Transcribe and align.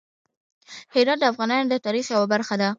هرات 0.93 1.17
د 1.21 1.23
افغانانو 1.31 1.69
د 1.69 1.75
تاریخ 1.85 2.05
یوه 2.13 2.27
برخه 2.33 2.55
ده. 2.61 2.69